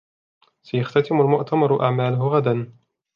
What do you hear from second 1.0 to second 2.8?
المؤتمر أعماله غداً.